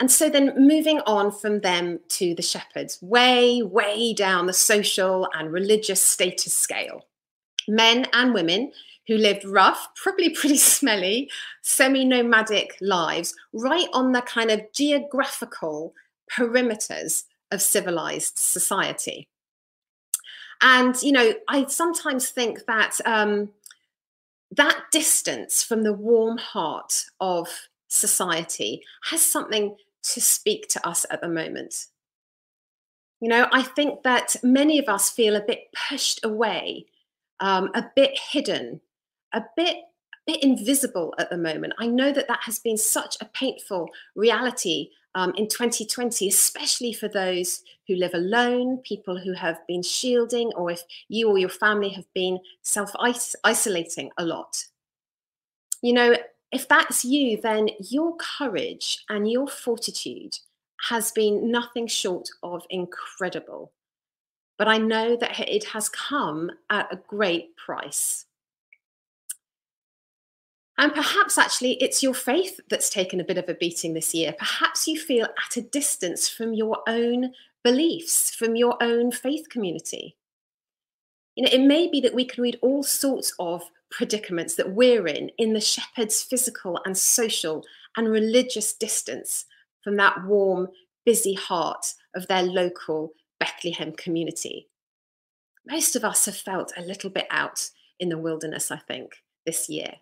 And 0.00 0.10
so 0.10 0.28
then 0.28 0.54
moving 0.56 1.00
on 1.06 1.30
from 1.30 1.60
them 1.60 2.00
to 2.08 2.34
the 2.34 2.42
shepherds, 2.42 2.98
way, 3.00 3.62
way 3.62 4.12
down 4.12 4.46
the 4.46 4.52
social 4.52 5.28
and 5.34 5.52
religious 5.52 6.02
status 6.02 6.52
scale 6.52 7.04
men 7.68 8.06
and 8.12 8.34
women 8.34 8.72
who 9.06 9.16
lived 9.16 9.44
rough, 9.44 9.88
probably 9.96 10.30
pretty 10.34 10.56
smelly, 10.56 11.30
semi 11.62 12.04
nomadic 12.04 12.76
lives 12.80 13.34
right 13.52 13.88
on 13.92 14.12
the 14.12 14.22
kind 14.22 14.50
of 14.50 14.60
geographical 14.72 15.94
perimeters 16.32 17.24
of 17.50 17.60
civilized 17.60 18.38
society. 18.38 19.26
And, 20.62 21.00
you 21.02 21.12
know, 21.12 21.32
I 21.48 21.66
sometimes 21.66 22.28
think 22.28 22.66
that 22.66 23.00
um, 23.06 23.50
that 24.52 24.84
distance 24.92 25.62
from 25.62 25.82
the 25.82 25.92
warm 25.92 26.38
heart 26.38 27.04
of 27.20 27.48
society 27.88 28.82
has 29.04 29.22
something 29.22 29.76
to 30.02 30.20
speak 30.20 30.68
to 30.68 30.86
us 30.86 31.06
at 31.10 31.20
the 31.20 31.28
moment. 31.28 31.86
You 33.20 33.28
know, 33.28 33.48
I 33.52 33.62
think 33.62 34.02
that 34.02 34.36
many 34.42 34.78
of 34.78 34.88
us 34.88 35.10
feel 35.10 35.36
a 35.36 35.44
bit 35.44 35.68
pushed 35.88 36.24
away 36.24 36.86
um, 37.40 37.70
a 37.74 37.84
bit 37.96 38.18
hidden, 38.18 38.80
a 39.32 39.42
bit 39.56 39.76
a 39.76 40.32
bit 40.32 40.42
invisible 40.42 41.14
at 41.18 41.30
the 41.30 41.38
moment. 41.38 41.72
I 41.78 41.86
know 41.86 42.12
that 42.12 42.28
that 42.28 42.40
has 42.42 42.58
been 42.58 42.76
such 42.76 43.16
a 43.20 43.24
painful 43.26 43.88
reality 44.14 44.90
um, 45.14 45.32
in 45.36 45.48
2020, 45.48 46.28
especially 46.28 46.92
for 46.92 47.08
those 47.08 47.62
who 47.88 47.96
live 47.96 48.14
alone, 48.14 48.78
people 48.78 49.18
who 49.18 49.32
have 49.32 49.58
been 49.66 49.82
shielding, 49.82 50.52
or 50.54 50.70
if 50.70 50.82
you 51.08 51.28
or 51.28 51.38
your 51.38 51.48
family 51.48 51.88
have 51.90 52.12
been 52.14 52.38
self 52.62 52.92
isolating 53.44 54.10
a 54.18 54.24
lot. 54.24 54.64
You 55.82 55.94
know, 55.94 56.16
if 56.52 56.68
that's 56.68 57.04
you, 57.04 57.40
then 57.40 57.70
your 57.80 58.16
courage 58.16 59.04
and 59.08 59.30
your 59.30 59.48
fortitude 59.48 60.34
has 60.88 61.12
been 61.12 61.50
nothing 61.50 61.86
short 61.86 62.28
of 62.42 62.64
incredible 62.70 63.72
but 64.60 64.68
I 64.68 64.76
know 64.76 65.16
that 65.16 65.40
it 65.40 65.64
has 65.68 65.88
come 65.88 66.50
at 66.68 66.92
a 66.92 67.00
great 67.08 67.56
price. 67.56 68.26
And 70.76 70.92
perhaps 70.92 71.38
actually 71.38 71.82
it's 71.82 72.02
your 72.02 72.12
faith 72.12 72.60
that's 72.68 72.90
taken 72.90 73.20
a 73.20 73.24
bit 73.24 73.38
of 73.38 73.48
a 73.48 73.54
beating 73.54 73.94
this 73.94 74.12
year. 74.12 74.34
Perhaps 74.38 74.86
you 74.86 75.00
feel 75.00 75.24
at 75.24 75.56
a 75.56 75.62
distance 75.62 76.28
from 76.28 76.52
your 76.52 76.80
own 76.86 77.32
beliefs, 77.64 78.34
from 78.34 78.54
your 78.54 78.76
own 78.82 79.12
faith 79.12 79.48
community. 79.48 80.18
You 81.36 81.44
know, 81.44 81.50
it 81.50 81.66
may 81.66 81.88
be 81.88 82.02
that 82.02 82.14
we 82.14 82.26
can 82.26 82.42
read 82.42 82.58
all 82.60 82.82
sorts 82.82 83.32
of 83.38 83.62
predicaments 83.90 84.56
that 84.56 84.72
we're 84.74 85.06
in 85.06 85.30
in 85.38 85.54
the 85.54 85.60
shepherd's 85.62 86.22
physical 86.22 86.78
and 86.84 86.98
social 86.98 87.64
and 87.96 88.10
religious 88.10 88.74
distance 88.74 89.46
from 89.82 89.96
that 89.96 90.26
warm, 90.26 90.68
busy 91.06 91.32
heart 91.32 91.94
of 92.14 92.26
their 92.26 92.42
local 92.42 93.14
Bethlehem 93.40 93.92
community. 93.92 94.68
Most 95.66 95.96
of 95.96 96.04
us 96.04 96.26
have 96.26 96.36
felt 96.36 96.72
a 96.76 96.82
little 96.82 97.10
bit 97.10 97.26
out 97.30 97.68
in 97.98 98.08
the 98.08 98.18
wilderness, 98.18 98.70
I 98.70 98.78
think, 98.78 99.22
this 99.44 99.68
year. 99.68 99.94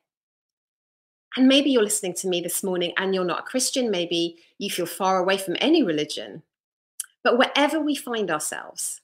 And 1.37 1.49
maybe 1.49 1.71
you're 1.71 1.83
listening 1.83 2.15
to 2.15 2.29
me 2.29 2.41
this 2.41 2.63
morning 2.63 2.93
and 2.97 3.15
you're 3.15 3.25
not 3.25 3.41
a 3.41 3.45
Christian. 3.45 3.91
Maybe 3.91 4.37
you 4.59 4.71
feel 4.71 4.87
far 4.87 5.19
away 5.19 5.39
from 5.39 5.57
any 5.61 5.83
religion. 5.83 6.43
But 7.23 7.39
wherever 7.39 7.81
we 7.81 7.95
find 7.95 8.31
ourselves, 8.31 9.01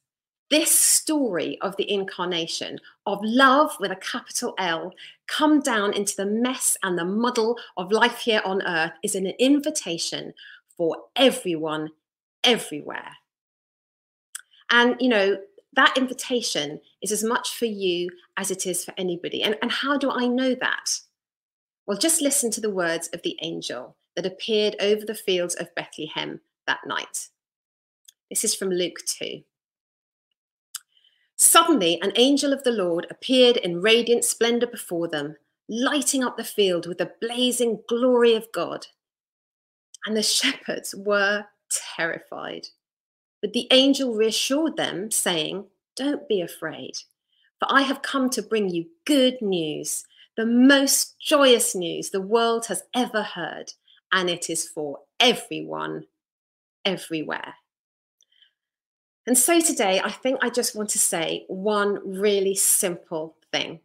this 0.50 0.70
story 0.70 1.58
of 1.62 1.76
the 1.76 1.90
incarnation, 1.90 2.78
of 3.06 3.18
love 3.22 3.76
with 3.80 3.90
a 3.90 3.96
capital 3.96 4.54
L, 4.58 4.92
come 5.26 5.60
down 5.60 5.92
into 5.94 6.14
the 6.16 6.26
mess 6.26 6.76
and 6.82 6.98
the 6.98 7.04
muddle 7.04 7.58
of 7.76 7.92
life 7.92 8.18
here 8.18 8.42
on 8.44 8.62
earth, 8.62 8.92
is 9.02 9.14
an 9.14 9.26
invitation 9.38 10.32
for 10.76 10.96
everyone, 11.16 11.90
everywhere. 12.42 13.16
And, 14.71 14.97
you 15.00 15.09
know, 15.09 15.38
that 15.75 15.97
invitation 15.97 16.80
is 17.02 17.12
as 17.12 17.25
much 17.25 17.56
for 17.56 17.66
you 17.66 18.11
as 18.37 18.50
it 18.50 18.66
is 18.66 18.85
for 18.85 18.94
anybody. 18.97 19.42
And, 19.42 19.56
and 19.62 19.71
how 19.71 19.97
do 19.97 20.11
I 20.11 20.26
know 20.26 20.54
that? 20.54 21.00
Well, 21.87 21.99
just 21.99 22.23
listen 22.23 22.50
to 22.52 22.61
the 22.61 22.71
words 22.71 23.09
of 23.09 23.23
the 23.23 23.37
angel 23.42 23.97
that 24.16 24.26
appeared 24.26 24.76
over 24.80 25.04
the 25.04 25.14
fields 25.14 25.54
of 25.54 25.75
Bethlehem 25.75 26.40
that 26.66 26.80
night. 26.87 27.28
This 28.30 28.44
is 28.44 28.54
from 28.54 28.71
Luke 28.71 28.99
2. 29.06 29.42
Suddenly, 31.37 32.00
an 32.00 32.12
angel 32.16 32.52
of 32.52 32.62
the 32.62 32.71
Lord 32.71 33.06
appeared 33.11 33.56
in 33.56 33.83
radiant 33.83 34.25
splendor 34.25 34.66
before 34.66 35.09
them, 35.09 35.37
lighting 35.68 36.23
up 36.23 36.37
the 36.37 36.44
field 36.44 36.87
with 36.87 36.99
the 36.99 37.12
blazing 37.21 37.80
glory 37.88 38.35
of 38.35 38.50
God. 38.52 38.87
And 40.06 40.16
the 40.16 40.23
shepherds 40.23 40.94
were 40.97 41.44
terrified. 41.97 42.68
But 43.44 43.52
the 43.52 43.68
angel 43.70 44.14
reassured 44.14 44.78
them, 44.78 45.10
saying, 45.10 45.66
Don't 45.96 46.26
be 46.26 46.40
afraid, 46.40 46.92
for 47.58 47.66
I 47.70 47.82
have 47.82 48.00
come 48.00 48.30
to 48.30 48.40
bring 48.40 48.70
you 48.70 48.86
good 49.04 49.42
news, 49.42 50.06
the 50.34 50.46
most 50.46 51.20
joyous 51.20 51.74
news 51.74 52.08
the 52.08 52.22
world 52.22 52.64
has 52.68 52.84
ever 52.94 53.22
heard, 53.22 53.74
and 54.10 54.30
it 54.30 54.48
is 54.48 54.66
for 54.66 55.00
everyone, 55.20 56.06
everywhere. 56.86 57.56
And 59.26 59.36
so 59.36 59.60
today, 59.60 60.00
I 60.02 60.10
think 60.10 60.38
I 60.40 60.48
just 60.48 60.74
want 60.74 60.88
to 60.90 60.98
say 60.98 61.44
one 61.48 62.18
really 62.18 62.54
simple 62.54 63.36
thing. 63.52 63.80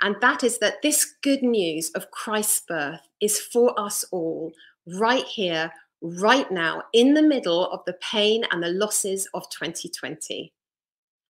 And 0.00 0.14
that 0.20 0.44
is 0.44 0.58
that 0.58 0.80
this 0.80 1.16
good 1.24 1.42
news 1.42 1.90
of 1.96 2.12
Christ's 2.12 2.60
birth 2.60 3.00
is 3.20 3.40
for 3.40 3.74
us 3.80 4.04
all 4.12 4.52
right 4.86 5.24
here, 5.24 5.72
right 6.02 6.50
now, 6.50 6.84
in 6.92 7.14
the 7.14 7.22
middle 7.22 7.70
of 7.70 7.84
the 7.86 7.94
pain 7.94 8.44
and 8.50 8.62
the 8.62 8.68
losses 8.68 9.28
of 9.34 9.48
2020. 9.50 10.52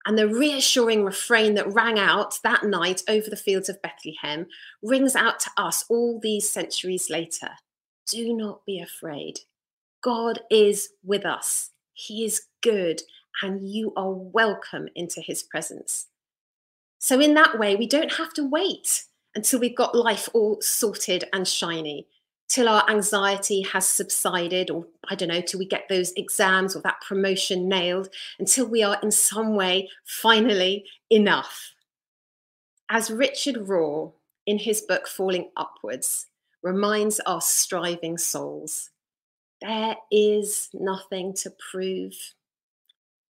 And 0.06 0.18
the 0.18 0.28
reassuring 0.28 1.04
refrain 1.04 1.54
that 1.54 1.72
rang 1.72 1.98
out 1.98 2.38
that 2.42 2.64
night 2.64 3.02
over 3.08 3.28
the 3.28 3.36
fields 3.36 3.68
of 3.68 3.82
Bethlehem 3.82 4.46
rings 4.82 5.14
out 5.14 5.40
to 5.40 5.50
us 5.58 5.84
all 5.90 6.18
these 6.20 6.48
centuries 6.48 7.10
later. 7.10 7.50
Do 8.10 8.34
not 8.34 8.64
be 8.64 8.80
afraid. 8.80 9.40
God 10.02 10.40
is 10.50 10.90
with 11.04 11.26
us. 11.26 11.70
He 11.92 12.24
is 12.24 12.46
good 12.62 13.02
and 13.42 13.68
you 13.68 13.92
are 13.96 14.10
welcome 14.10 14.88
into 14.94 15.20
his 15.20 15.42
presence. 15.42 16.06
So, 16.98 17.20
in 17.20 17.34
that 17.34 17.58
way, 17.58 17.76
we 17.76 17.86
don't 17.86 18.12
have 18.14 18.32
to 18.34 18.48
wait 18.48 19.04
until 19.34 19.60
we've 19.60 19.76
got 19.76 19.94
life 19.94 20.28
all 20.34 20.60
sorted 20.60 21.24
and 21.32 21.46
shiny, 21.46 22.06
till 22.50 22.68
our 22.68 22.84
anxiety 22.90 23.62
has 23.62 23.88
subsided, 23.88 24.70
or 24.70 24.84
I 25.08 25.14
don't 25.14 25.28
know, 25.28 25.40
till 25.40 25.60
we 25.60 25.66
get 25.66 25.88
those 25.88 26.12
exams 26.16 26.74
or 26.74 26.82
that 26.82 27.00
promotion 27.06 27.68
nailed, 27.68 28.08
until 28.40 28.66
we 28.66 28.82
are 28.82 28.98
in 29.02 29.12
some 29.12 29.54
way 29.54 29.88
finally 30.04 30.84
enough. 31.10 31.72
As 32.90 33.10
Richard 33.10 33.54
Rohr, 33.54 34.12
in 34.46 34.58
his 34.58 34.80
book 34.80 35.06
Falling 35.06 35.50
Upwards, 35.56 36.26
reminds 36.62 37.20
our 37.20 37.40
striving 37.40 38.18
souls, 38.18 38.90
there 39.60 39.94
is 40.10 40.70
nothing 40.74 41.32
to 41.34 41.52
prove 41.70 42.14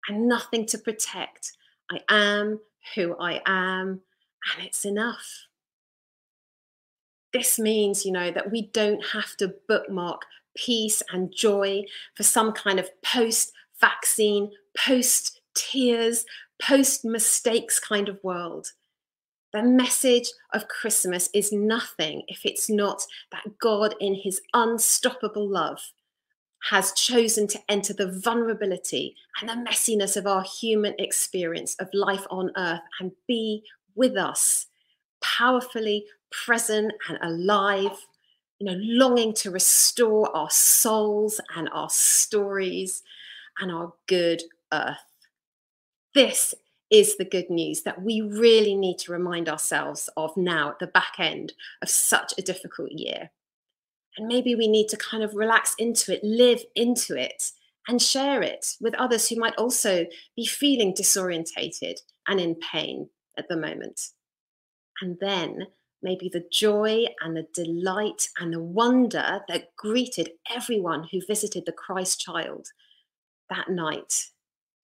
and 0.08 0.28
nothing 0.28 0.64
to 0.66 0.78
protect. 0.78 1.52
I 1.90 2.00
am 2.08 2.60
who 2.94 3.16
I 3.18 3.42
am, 3.46 4.00
and 4.54 4.64
it's 4.64 4.84
enough. 4.84 5.47
This 7.32 7.58
means, 7.58 8.04
you 8.04 8.12
know, 8.12 8.30
that 8.30 8.50
we 8.50 8.68
don't 8.68 9.04
have 9.06 9.36
to 9.36 9.54
bookmark 9.68 10.22
peace 10.56 11.02
and 11.12 11.32
joy 11.34 11.84
for 12.14 12.22
some 12.22 12.52
kind 12.52 12.80
of 12.80 12.90
post 13.02 13.52
vaccine, 13.80 14.50
post 14.76 15.40
tears, 15.54 16.24
post 16.60 17.04
mistakes 17.04 17.78
kind 17.78 18.08
of 18.08 18.22
world. 18.22 18.68
The 19.52 19.62
message 19.62 20.28
of 20.52 20.68
Christmas 20.68 21.30
is 21.32 21.52
nothing 21.52 22.22
if 22.28 22.44
it's 22.44 22.68
not 22.68 23.04
that 23.32 23.58
God, 23.58 23.94
in 24.00 24.14
his 24.14 24.40
unstoppable 24.52 25.48
love, 25.48 25.80
has 26.70 26.92
chosen 26.92 27.46
to 27.48 27.60
enter 27.68 27.94
the 27.94 28.20
vulnerability 28.20 29.14
and 29.40 29.48
the 29.48 29.70
messiness 29.70 30.16
of 30.16 30.26
our 30.26 30.42
human 30.42 30.94
experience 30.98 31.76
of 31.76 31.88
life 31.94 32.26
on 32.30 32.50
earth 32.56 32.80
and 33.00 33.12
be 33.26 33.62
with 33.94 34.16
us, 34.16 34.66
powerfully 35.22 36.04
present 36.30 36.92
and 37.08 37.18
alive, 37.22 38.06
you 38.58 38.66
know, 38.66 38.78
longing 38.80 39.32
to 39.34 39.50
restore 39.50 40.34
our 40.36 40.50
souls 40.50 41.40
and 41.56 41.68
our 41.72 41.90
stories 41.90 43.02
and 43.60 43.70
our 43.70 43.92
good 44.06 44.42
earth. 44.72 44.96
This 46.14 46.54
is 46.90 47.16
the 47.16 47.24
good 47.24 47.50
news 47.50 47.82
that 47.82 48.02
we 48.02 48.20
really 48.20 48.74
need 48.74 48.98
to 48.98 49.12
remind 49.12 49.48
ourselves 49.48 50.08
of 50.16 50.36
now 50.36 50.70
at 50.70 50.78
the 50.78 50.86
back 50.86 51.14
end 51.18 51.52
of 51.82 51.88
such 51.88 52.32
a 52.38 52.42
difficult 52.42 52.92
year. 52.92 53.30
And 54.16 54.26
maybe 54.26 54.54
we 54.54 54.66
need 54.68 54.88
to 54.88 54.96
kind 54.96 55.22
of 55.22 55.34
relax 55.34 55.74
into 55.78 56.14
it, 56.14 56.24
live 56.24 56.62
into 56.74 57.14
it, 57.14 57.52
and 57.86 58.02
share 58.02 58.42
it 58.42 58.74
with 58.80 58.94
others 58.94 59.28
who 59.28 59.36
might 59.36 59.56
also 59.56 60.06
be 60.34 60.44
feeling 60.44 60.94
disorientated 60.94 62.00
and 62.26 62.40
in 62.40 62.54
pain 62.54 63.08
at 63.36 63.48
the 63.48 63.56
moment. 63.56 64.00
And 65.00 65.18
then 65.20 65.68
maybe 66.02 66.28
the 66.28 66.44
joy 66.50 67.04
and 67.22 67.36
the 67.36 67.46
delight 67.54 68.28
and 68.38 68.52
the 68.52 68.62
wonder 68.62 69.40
that 69.48 69.74
greeted 69.76 70.30
everyone 70.54 71.08
who 71.10 71.20
visited 71.26 71.66
the 71.66 71.72
Christ 71.72 72.20
child 72.20 72.68
that 73.50 73.68
night 73.68 74.26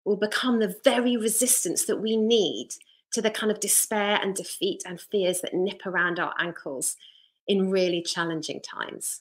will 0.04 0.16
become 0.16 0.58
the 0.58 0.76
very 0.84 1.16
resistance 1.16 1.84
that 1.84 2.00
we 2.00 2.16
need 2.16 2.70
to 3.12 3.22
the 3.22 3.30
kind 3.30 3.50
of 3.50 3.60
despair 3.60 4.18
and 4.22 4.34
defeat 4.34 4.82
and 4.86 5.00
fears 5.00 5.40
that 5.40 5.54
nip 5.54 5.86
around 5.86 6.18
our 6.18 6.34
ankles 6.38 6.96
in 7.46 7.70
really 7.70 8.02
challenging 8.02 8.60
times. 8.60 9.20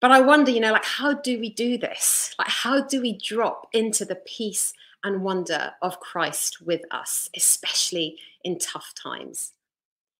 But 0.00 0.10
I 0.10 0.20
wonder, 0.20 0.50
you 0.50 0.60
know, 0.60 0.72
like, 0.72 0.84
how 0.84 1.14
do 1.14 1.40
we 1.40 1.50
do 1.50 1.78
this? 1.78 2.34
Like, 2.38 2.48
how 2.48 2.82
do 2.84 3.00
we 3.00 3.16
drop 3.16 3.68
into 3.72 4.04
the 4.04 4.16
peace 4.16 4.74
and 5.04 5.22
wonder 5.22 5.72
of 5.82 6.00
Christ 6.00 6.60
with 6.60 6.82
us, 6.90 7.30
especially 7.34 8.18
in 8.46 8.58
tough 8.58 8.92
times? 9.00 9.52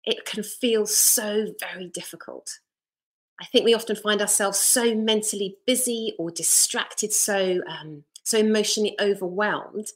It 0.04 0.26
can 0.26 0.42
feel 0.42 0.86
so 0.86 1.54
very 1.58 1.88
difficult. 1.88 2.60
I 3.40 3.46
think 3.46 3.64
we 3.64 3.74
often 3.74 3.96
find 3.96 4.20
ourselves 4.20 4.58
so 4.58 4.94
mentally 4.94 5.56
busy 5.66 6.14
or 6.18 6.30
distracted, 6.30 7.12
so 7.12 7.62
um, 7.66 8.04
so 8.22 8.38
emotionally 8.38 8.96
overwhelmed 9.00 9.92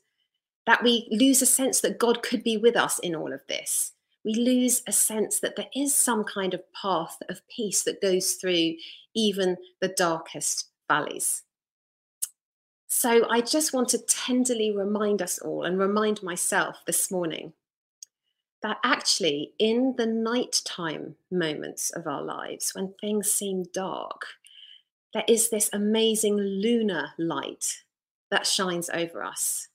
that 0.67 0.83
we 0.83 1.09
lose 1.11 1.43
a 1.43 1.47
sense 1.47 1.81
that 1.81 1.99
God 1.99 2.23
could 2.23 2.43
be 2.43 2.57
with 2.57 2.77
us 2.77 2.99
in 3.01 3.15
all 3.15 3.33
of 3.33 3.41
this 3.49 3.93
we 4.25 4.35
lose 4.35 4.83
a 4.87 4.93
sense 4.93 5.41
that 5.41 5.57
there 5.57 5.69
is 5.75 5.95
some 5.95 6.25
kind 6.25 6.55
of 6.55 6.63
path 6.73 7.17
of 7.29 7.47
peace 7.49 7.83
that 7.85 8.03
goes 8.03 8.33
through 8.33 8.75
even 9.15 9.57
the 9.81 9.89
darkest 9.89 10.69
valleys. 10.89 11.43
So 12.87 13.29
I 13.31 13.41
just 13.41 13.73
want 13.73 13.89
to 13.91 13.99
tenderly 14.07 14.77
remind 14.77 15.23
us 15.23 15.39
all 15.39 15.63
and 15.65 15.79
remind 15.79 16.23
myself 16.23 16.83
this 16.87 17.11
morning 17.11 17.53
that 18.63 18.79
actually, 18.85 19.53
in 19.59 19.95
the 19.97 20.07
nighttime 20.07 21.17
moments 21.31 21.91
of 21.91 22.07
our 22.07 22.23
lives, 22.23 22.75
when 22.75 22.95
things 23.01 23.33
seem 23.33 23.65
dark, 23.73 24.27
there 25.15 25.25
is 25.27 25.49
this 25.49 25.71
amazing 25.73 26.37
lunar 26.37 27.11
light 27.19 27.83
that 28.31 28.47
shines 28.47 28.91
over 28.91 29.25
us 29.25 29.69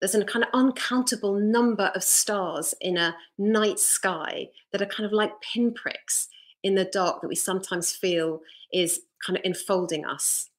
there's 0.00 0.14
a 0.14 0.24
kind 0.24 0.44
of 0.44 0.50
uncountable 0.52 1.34
number 1.34 1.90
of 1.94 2.02
stars 2.02 2.74
in 2.80 2.96
a 2.96 3.16
night 3.38 3.78
sky 3.78 4.48
that 4.72 4.82
are 4.82 4.86
kind 4.86 5.06
of 5.06 5.12
like 5.12 5.32
pinpricks 5.40 6.28
in 6.62 6.74
the 6.74 6.84
dark 6.84 7.20
that 7.20 7.28
we 7.28 7.34
sometimes 7.34 7.92
feel 7.92 8.40
is 8.72 9.00
kind 9.24 9.38
of 9.38 9.44
enfolding 9.44 10.04
us. 10.04 10.50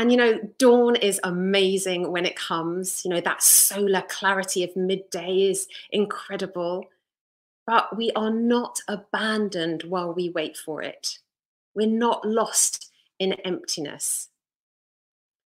And 0.00 0.10
you 0.10 0.16
know, 0.16 0.40
dawn 0.58 0.96
is 0.96 1.20
amazing 1.22 2.10
when 2.10 2.26
it 2.26 2.34
comes. 2.34 3.04
You 3.04 3.10
know, 3.10 3.20
that 3.20 3.42
solar 3.42 4.02
clarity 4.02 4.64
of 4.64 4.74
midday 4.74 5.50
is 5.50 5.68
incredible. 5.90 6.86
But 7.66 7.96
we 7.96 8.10
are 8.16 8.30
not 8.30 8.80
abandoned 8.88 9.84
while 9.84 10.12
we 10.12 10.30
wait 10.30 10.56
for 10.56 10.82
it. 10.82 11.18
We're 11.74 11.86
not 11.86 12.26
lost 12.26 12.90
in 13.20 13.34
emptiness 13.44 14.30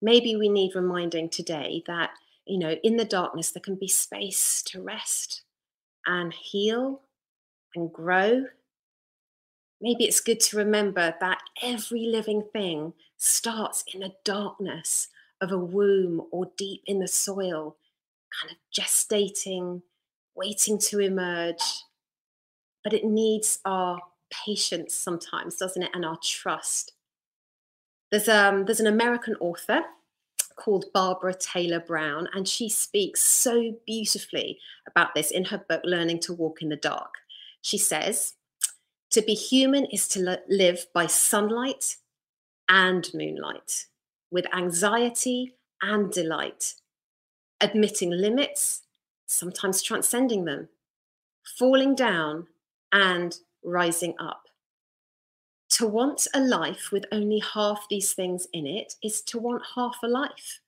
maybe 0.01 0.35
we 0.35 0.49
need 0.49 0.75
reminding 0.75 1.29
today 1.29 1.83
that, 1.87 2.11
you 2.45 2.57
know, 2.57 2.75
in 2.83 2.97
the 2.97 3.05
darkness, 3.05 3.51
there 3.51 3.61
can 3.61 3.75
be 3.75 3.87
space 3.87 4.63
to 4.63 4.81
rest 4.81 5.43
and 6.05 6.33
heal 6.33 7.01
and 7.75 7.91
grow. 7.91 8.45
Maybe 9.81 10.05
it's 10.05 10.19
good 10.19 10.39
to 10.41 10.57
remember 10.57 11.15
that 11.19 11.39
every 11.62 12.05
living 12.05 12.43
thing 12.51 12.93
starts 13.17 13.83
in 13.93 14.01
the 14.01 14.13
darkness 14.25 15.07
of 15.41 15.51
a 15.51 15.57
womb 15.57 16.21
or 16.31 16.51
deep 16.57 16.81
in 16.86 17.00
the 17.00 17.07
soil, 17.07 17.77
kind 18.41 18.51
of 18.51 18.57
gestating, 18.74 19.81
waiting 20.36 20.77
to 20.79 21.00
emerge. 21.00 21.62
But 22.83 22.93
it 22.93 23.05
needs 23.05 23.59
our 23.63 24.00
patience 24.45 24.93
sometimes, 24.93 25.55
doesn't 25.55 25.81
it? 25.81 25.91
And 25.93 26.05
our 26.05 26.17
trust. 26.21 26.93
There's, 28.12 28.27
um, 28.27 28.65
there's 28.65 28.79
an 28.79 28.88
American 28.88 29.36
author 29.39 29.81
called 30.55 30.91
Barbara 30.93 31.33
Taylor 31.33 31.79
Brown, 31.79 32.27
and 32.33 32.48
she 32.48 32.67
speaks 32.67 33.21
so 33.21 33.75
beautifully 33.86 34.59
about 34.88 35.15
this 35.15 35.31
in 35.31 35.45
her 35.45 35.57
book, 35.57 35.81
Learning 35.86 36.19
to 36.19 36.33
Walk 36.33 36.62
in 36.62 36.69
the 36.69 36.75
Dark. 36.75 37.13
She 37.62 37.77
says, 37.77 38.33
To 39.11 39.21
be 39.23 39.33
human 39.33 39.85
is 39.85 40.07
to 40.09 40.39
live 40.47 40.85
by 40.93 41.07
sunlight 41.07 41.97
and 42.67 43.09
moonlight, 43.13 43.87
with 44.29 44.45
anxiety 44.53 45.55
and 45.81 46.11
delight, 46.11 46.75
admitting 47.59 48.11
limits, 48.11 48.83
sometimes 49.25 49.81
transcending 49.81 50.45
them, 50.45 50.69
falling 51.57 51.95
down 51.95 52.47
and 52.91 53.35
rising 53.63 54.13
up. 54.19 54.43
To 55.71 55.87
want 55.87 56.27
a 56.35 56.39
life 56.39 56.89
with 56.91 57.05
only 57.11 57.39
half 57.39 57.87
these 57.89 58.13
things 58.13 58.47
in 58.53 58.67
it 58.67 58.93
is 59.03 59.21
to 59.23 59.39
want 59.39 59.63
half 59.75 59.97
a 60.03 60.07
life, 60.07 60.59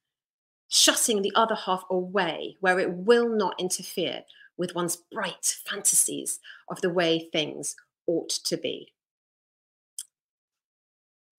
shutting 0.67 1.21
the 1.21 1.33
other 1.36 1.55
half 1.55 1.83
away 1.91 2.57
where 2.60 2.79
it 2.79 2.91
will 2.91 3.29
not 3.29 3.60
interfere 3.60 4.24
with 4.57 4.74
one's 4.74 4.95
bright 4.95 5.57
fantasies 5.65 6.39
of 6.69 6.81
the 6.81 6.89
way 6.89 7.29
things 7.31 7.75
ought 8.12 8.30
to 8.30 8.58
be. 8.58 8.94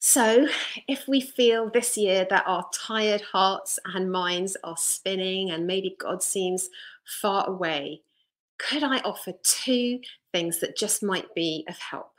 So, 0.05 0.49
if 0.88 1.07
we 1.07 1.21
feel 1.21 1.71
this 1.71 1.97
year 1.97 2.26
that 2.29 2.45
our 2.47 2.64
tired 2.75 3.21
hearts 3.21 3.79
and 3.85 4.11
minds 4.11 4.57
are 4.64 4.76
spinning 4.76 5.50
and 5.50 5.64
maybe 5.67 5.95
God 5.97 6.25
seems 6.25 6.69
far 7.21 7.49
away, 7.49 8.02
could 8.59 8.83
I 8.83 8.99
offer 8.99 9.33
two 9.45 10.00
things 10.33 10.59
that 10.61 10.76
just 10.76 11.05
might 11.05 11.33
be 11.35 11.64
of 11.69 11.79
help? 11.79 12.11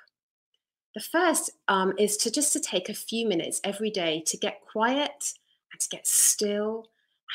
The 0.95 1.01
first 1.01 1.51
um, 1.67 1.93
is 1.97 2.15
to 2.17 2.31
just 2.31 2.53
to 2.53 2.59
take 2.59 2.87
a 2.87 2.93
few 2.93 3.27
minutes 3.27 3.59
every 3.63 3.89
day 3.89 4.23
to 4.27 4.37
get 4.37 4.61
quiet 4.71 5.33
and 5.71 5.81
to 5.81 5.89
get 5.89 6.07
still 6.07 6.87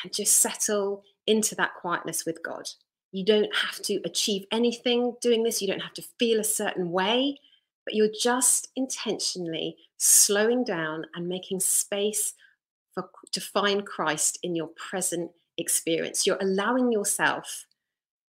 and 0.03 0.13
just 0.13 0.37
settle 0.37 1.03
into 1.27 1.55
that 1.55 1.75
quietness 1.79 2.25
with 2.25 2.41
God. 2.41 2.67
You 3.11 3.25
don't 3.25 3.53
have 3.55 3.81
to 3.83 3.99
achieve 4.05 4.45
anything 4.51 5.15
doing 5.21 5.43
this. 5.43 5.61
You 5.61 5.67
don't 5.67 5.81
have 5.81 5.93
to 5.93 6.03
feel 6.19 6.39
a 6.39 6.43
certain 6.43 6.91
way, 6.91 7.37
but 7.85 7.95
you're 7.95 8.07
just 8.07 8.69
intentionally 8.75 9.77
slowing 9.97 10.63
down 10.63 11.05
and 11.15 11.27
making 11.27 11.59
space 11.59 12.33
for 12.93 13.09
to 13.31 13.41
find 13.41 13.85
Christ 13.85 14.39
in 14.43 14.55
your 14.55 14.67
present 14.67 15.31
experience. 15.57 16.25
You're 16.25 16.37
allowing 16.39 16.91
yourself 16.91 17.65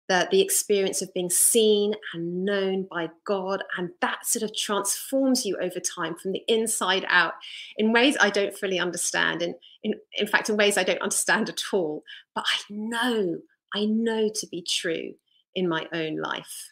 that 0.08 0.32
the 0.32 0.42
experience 0.42 1.04
of 1.04 1.14
being 1.14 1.30
seen 1.30 1.94
and 2.14 2.44
known 2.44 2.88
by 2.90 3.10
God, 3.26 3.64
and 3.78 3.92
that 4.02 4.26
sort 4.26 4.42
of 4.42 4.56
transforms 4.56 5.46
you 5.46 5.56
over 5.62 5.80
time 5.80 6.16
from 6.16 6.32
the 6.32 6.42
inside 6.48 7.06
out 7.10 7.34
in 7.78 7.94
ways 7.94 8.18
I 8.20 8.32
don't 8.32 8.58
fully 8.58 8.80
understand, 8.80 9.44
and 9.44 9.54
in, 9.84 9.94
in 10.14 10.26
fact, 10.26 10.50
in 10.50 10.58
ways 10.58 10.80
I 10.80 10.84
don't 10.84 11.02
understand 11.02 11.48
at 11.48 11.62
all. 11.72 12.04
But 12.34 12.46
I 12.48 12.58
know 12.70 13.38
I 13.74 13.86
know 13.86 14.30
to 14.34 14.48
be 14.48 14.62
true 14.62 15.16
in 15.56 15.68
my 15.68 15.88
own 15.94 16.18
life. 16.18 16.72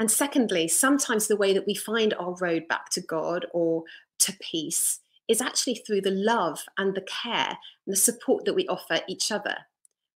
And 0.00 0.10
secondly, 0.10 0.66
sometimes 0.68 1.28
the 1.28 1.36
way 1.36 1.52
that 1.52 1.66
we 1.66 1.74
find 1.74 2.14
our 2.14 2.34
road 2.34 2.66
back 2.68 2.90
to 2.90 3.00
God 3.00 3.46
or 3.52 3.84
to 4.20 4.36
peace 4.40 5.00
is 5.28 5.40
actually 5.40 5.76
through 5.76 6.02
the 6.02 6.10
love 6.10 6.64
and 6.76 6.94
the 6.94 7.00
care 7.02 7.58
and 7.86 7.92
the 7.92 7.96
support 7.96 8.44
that 8.44 8.54
we 8.54 8.66
offer 8.66 9.00
each 9.08 9.30
other. 9.30 9.56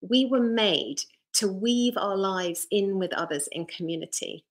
We 0.00 0.26
were 0.26 0.40
made 0.40 1.02
to 1.34 1.48
weave 1.48 1.96
our 1.96 2.16
lives 2.16 2.66
in 2.70 2.98
with 2.98 3.12
others 3.12 3.48
in 3.50 3.66
community. 3.66 4.44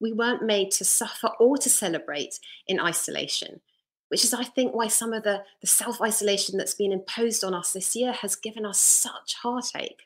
We 0.00 0.12
weren't 0.12 0.42
made 0.42 0.72
to 0.72 0.84
suffer 0.84 1.30
or 1.38 1.56
to 1.58 1.70
celebrate 1.70 2.40
in 2.66 2.80
isolation, 2.80 3.60
which 4.08 4.24
is, 4.24 4.34
I 4.34 4.44
think, 4.44 4.74
why 4.74 4.88
some 4.88 5.12
of 5.12 5.22
the, 5.22 5.44
the 5.60 5.66
self 5.66 6.02
isolation 6.02 6.58
that's 6.58 6.74
been 6.74 6.92
imposed 6.92 7.44
on 7.44 7.54
us 7.54 7.72
this 7.72 7.94
year 7.94 8.12
has 8.12 8.34
given 8.34 8.66
us 8.66 8.78
such 8.78 9.34
heartache. 9.42 10.02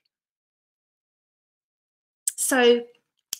So, 2.48 2.80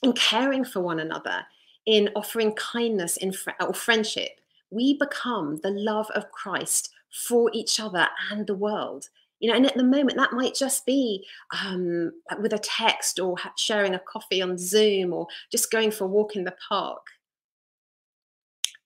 in 0.02 0.12
caring 0.12 0.66
for 0.66 0.80
one 0.80 1.00
another, 1.00 1.46
in 1.86 2.10
offering 2.14 2.52
kindness 2.52 3.16
in 3.16 3.32
fr- 3.32 3.52
or 3.58 3.72
friendship, 3.72 4.38
we 4.68 4.98
become 4.98 5.58
the 5.62 5.70
love 5.70 6.10
of 6.10 6.30
Christ 6.30 6.90
for 7.26 7.50
each 7.54 7.80
other 7.80 8.06
and 8.30 8.46
the 8.46 8.54
world. 8.54 9.08
You 9.40 9.48
know, 9.48 9.56
and 9.56 9.64
at 9.64 9.78
the 9.78 9.82
moment 9.82 10.18
that 10.18 10.34
might 10.34 10.54
just 10.54 10.84
be 10.84 11.24
um, 11.58 12.12
with 12.38 12.52
a 12.52 12.58
text 12.58 13.18
or 13.18 13.36
sharing 13.56 13.94
a 13.94 13.98
coffee 14.00 14.42
on 14.42 14.58
Zoom 14.58 15.14
or 15.14 15.26
just 15.50 15.70
going 15.70 15.90
for 15.90 16.04
a 16.04 16.08
walk 16.08 16.36
in 16.36 16.44
the 16.44 16.54
park. 16.68 17.06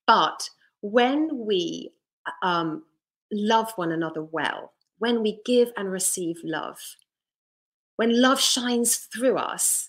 But 0.06 0.48
when 0.82 1.30
we 1.36 1.90
um, 2.44 2.84
love 3.32 3.72
one 3.74 3.90
another 3.90 4.22
well, 4.22 4.72
when 5.00 5.20
we 5.20 5.40
give 5.44 5.72
and 5.76 5.90
receive 5.90 6.36
love, 6.44 6.78
when 7.96 8.22
love 8.22 8.40
shines 8.40 8.98
through 8.98 9.36
us, 9.36 9.88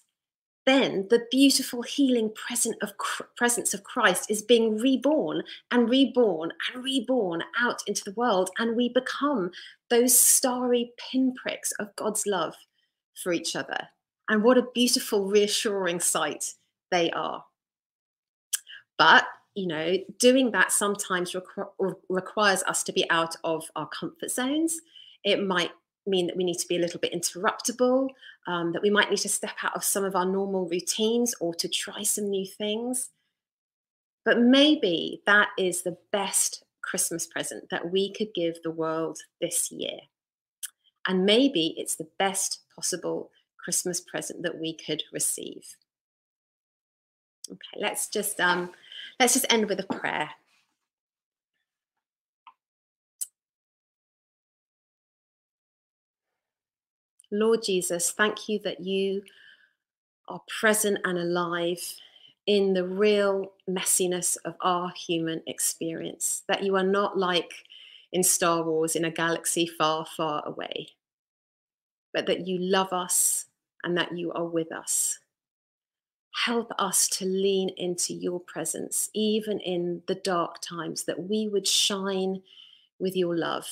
then 0.66 1.08
the 1.10 1.26
beautiful 1.30 1.82
healing 1.82 2.32
present 2.36 2.76
of 2.82 2.94
presence 3.36 3.74
of 3.74 3.84
Christ 3.84 4.32
is 4.32 4.42
being 4.42 4.78
reborn 4.78 5.44
and 5.72 5.90
reborn 5.90 6.54
and 6.74 6.84
reborn 6.84 7.44
out 7.60 7.82
into 7.88 8.04
the 8.04 8.14
world 8.14 8.50
and 8.58 8.76
we 8.76 8.90
become 8.90 9.52
those 9.90 10.18
starry 10.18 10.94
pinpricks 10.98 11.72
of 11.80 11.96
God's 11.96 12.26
love 12.26 12.56
for 13.22 13.34
each 13.34 13.56
other. 13.56 13.90
And 14.30 14.44
what 14.44 14.58
a 14.58 14.68
beautiful 14.74 15.26
reassuring 15.26 16.00
sight 16.00 16.54
they 16.92 17.12
are. 17.12 17.44
But 18.98 19.26
you 19.56 19.68
know 19.68 19.98
doing 20.18 20.50
that 20.52 20.72
sometimes 20.72 21.34
requ- 21.34 21.96
requires 22.10 22.64
us 22.64 22.82
to 22.84 22.94
be 22.94 23.08
out 23.10 23.36
of 23.44 23.70
our 23.76 23.88
comfort 23.88 24.32
zones. 24.32 24.80
It 25.24 25.44
might 25.44 25.72
mean 26.06 26.28
that 26.28 26.38
we 26.38 26.44
need 26.44 26.60
to 26.60 26.68
be 26.68 26.78
a 26.78 26.82
little 26.82 27.00
bit 27.00 27.14
interruptible, 27.14 28.10
um, 28.48 28.74
that 28.74 28.82
we 28.82 28.90
might 28.90 29.10
need 29.10 29.20
to 29.20 29.30
step 29.30 29.56
out 29.64 29.76
of 29.76 29.84
some 29.84 30.04
of 30.04 30.16
our 30.16 30.26
normal 30.26 30.68
routines 30.68 31.34
or 31.40 31.54
to 31.56 31.68
try 31.68 32.04
some 32.04 32.30
new 32.30 32.46
things. 32.46 33.10
But 34.26 34.40
maybe 34.40 35.22
that 35.26 35.50
is 35.58 35.84
the 35.84 35.98
best 36.12 36.64
Christmas 36.82 37.26
present 37.26 37.70
that 37.72 37.92
we 37.92 38.12
could 38.14 38.34
give 38.34 38.62
the 38.62 38.72
world 38.72 39.20
this 39.42 39.72
year. 39.72 40.00
And 41.08 41.26
maybe 41.26 41.74
it's 41.78 41.96
the 41.96 42.08
best 42.18 42.62
possible 42.76 43.32
Christmas 43.58 44.00
present 44.00 44.44
that 44.44 44.60
we 44.60 44.74
could 44.74 45.04
receive. 45.12 45.76
Okay, 47.50 47.82
let's 47.82 48.08
just 48.08 48.40
um, 48.40 48.72
let's 49.20 49.34
just 49.34 49.52
end 49.52 49.68
with 49.68 49.80
a 49.80 49.94
prayer. 49.94 50.30
Lord 57.34 57.64
Jesus, 57.64 58.12
thank 58.12 58.48
you 58.48 58.60
that 58.60 58.82
you 58.82 59.24
are 60.28 60.42
present 60.60 61.00
and 61.04 61.18
alive 61.18 61.82
in 62.46 62.74
the 62.74 62.88
real 62.88 63.54
messiness 63.68 64.38
of 64.46 64.56
our 64.62 64.92
human 64.92 65.42
experience, 65.48 66.44
that 66.48 66.64
you 66.64 66.76
are 66.76 66.84
not 66.84 67.18
like 67.18 67.52
in 68.12 68.22
Star 68.22 68.62
Wars 68.62 68.96
in 68.96 69.04
a 69.04 69.10
galaxy 69.10 69.66
far, 69.66 70.06
far 70.06 70.44
away, 70.46 70.90
but 72.14 72.28
that 72.28 72.46
you 72.48 72.60
love 72.60 72.94
us 72.94 73.46
and 73.84 73.98
that 73.98 74.16
you 74.16 74.32
are 74.34 74.46
with 74.46 74.72
us. 74.72 75.18
Help 76.46 76.72
us 76.78 77.08
to 77.08 77.26
lean 77.26 77.70
into 77.78 78.14
your 78.14 78.42
presence, 78.42 79.10
even 79.16 79.60
in 79.60 80.04
the 80.08 80.16
dark 80.16 80.62
times, 80.62 81.06
that 81.06 81.24
we 81.24 81.48
would 81.48 81.68
shine 81.68 82.44
with 83.00 83.16
your 83.16 83.36
love 83.36 83.68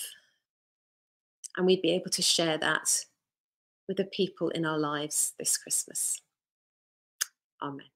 and 1.58 1.68
we'd 1.68 1.82
be 1.84 1.92
able 1.92 2.10
to 2.10 2.24
share 2.24 2.58
that 2.58 3.06
with 3.92 3.98
the 3.98 4.06
people 4.06 4.48
in 4.52 4.66
our 4.66 4.78
lives 4.78 5.34
this 5.38 5.58
Christmas. 5.58 6.22
Amen. 7.62 7.88